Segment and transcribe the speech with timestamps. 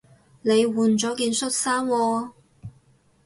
[0.41, 2.31] 你換咗件恤衫喎